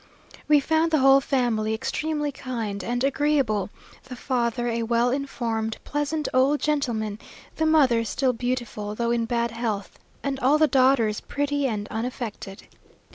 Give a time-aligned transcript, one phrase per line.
[0.47, 3.69] We found the whole family extremely kind and agreeable;
[4.05, 7.19] the father a well informed, pleasant old gentleman,
[7.57, 12.63] the mother still beautiful, though in bad health; and all the daughters pretty and unaffected.